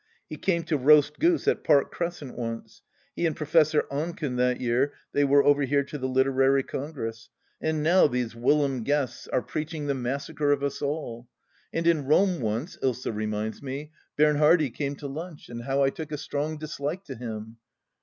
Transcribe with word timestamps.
He 0.27 0.35
came 0.37 0.63
to 0.63 0.77
roast 0.77 1.19
goose 1.19 1.47
at 1.47 1.63
Park 1.63 1.91
Crescent, 1.91 2.35
once— 2.35 2.81
he 3.15 3.27
and 3.27 3.35
Professor 3.35 3.83
Oncken 3.91 4.35
that 4.37 4.59
year 4.59 4.93
they 5.13 5.23
were 5.23 5.43
over 5.43 5.61
here 5.61 5.83
to 5.83 5.97
the 5.99 6.07
Literary 6.07 6.63
Congress. 6.63 7.29
And 7.61 7.83
now 7.83 8.07
these 8.07 8.31
THE 8.31 8.39
LAST 8.39 8.45
DITCH 8.47 8.51
169 8.55 8.81
fvhilom 8.81 8.83
guests 8.83 9.27
are 9.27 9.41
preaching 9.43 9.85
the 9.85 9.93
massacre 9.93 10.51
of 10.51 10.63
us 10.63 10.81
all 10.81 11.27
I 11.71 11.77
And 11.77 11.85
in 11.85 12.05
Rome 12.05 12.39
once, 12.39 12.77
Ilsa 12.81 13.13
reminds 13.15 13.61
me, 13.61 13.91
Bernhardi 14.17 14.71
came 14.71 14.95
to 14.95 15.07
lunch, 15.07 15.49
and 15.49 15.61
how 15.65 15.83
I 15.83 15.91
took 15.91 16.11
a 16.11 16.17
strong 16.17 16.57
dislike 16.57 17.03
to 17.05 17.13
him. 17.13 17.57